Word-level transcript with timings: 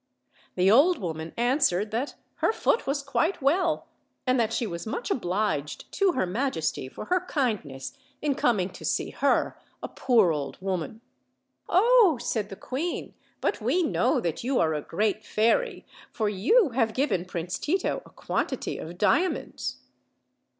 The 0.55 0.71
old 0.71 0.97
woman 0.97 1.31
answered 1.37 1.91
"that 1.91 2.15
her 2.37 2.51
foot 2.51 2.87
was 2.87 3.03
quite 3.03 3.39
well, 3.39 3.85
and 4.25 4.39
that 4.39 4.51
she 4.51 4.65
was 4.65 4.87
much 4.87 5.11
obliged 5.11 5.91
to 5.91 6.13
her 6.13 6.25
majesty 6.25 6.89
for 6.89 7.05
her 7.05 7.19
kindness 7.27 7.93
in 8.19 8.33
coming 8.33 8.69
to 8.71 8.83
see 8.83 9.11
her 9.11 9.59
a 9.83 9.87
poor 9.87 10.31
old 10.31 10.59
woman. 10.59 11.01
OLD, 11.69 11.79
OLD 11.83 11.85
FAIRY 11.87 11.89
TALES. 11.91 12.01
99" 12.01 12.13
Oh!" 12.13 12.17
said 12.17 12.49
the 12.49 12.67
queen, 12.67 13.13
"but 13.41 13.61
we 13.61 13.83
know 13.83 14.19
that 14.19 14.43
you 14.43 14.59
are 14.59 14.73
a 14.73 14.81
great 14.81 15.23
fairy, 15.23 15.85
for 16.11 16.27
you 16.27 16.69
have 16.69 16.95
given 16.95 17.23
Prince 17.23 17.59
Tito 17.59 18.01
a 18.03 18.09
quantity 18.09 18.79
of 18.79 18.97
diamonds." 18.97 19.77